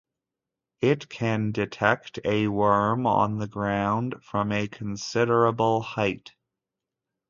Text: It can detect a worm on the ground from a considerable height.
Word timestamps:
It 0.79 1.09
can 1.09 1.51
detect 1.51 2.17
a 2.25 2.47
worm 2.47 3.05
on 3.05 3.37
the 3.37 3.47
ground 3.47 4.15
from 4.23 4.51
a 4.51 4.67
considerable 4.67 5.83
height. 5.83 6.33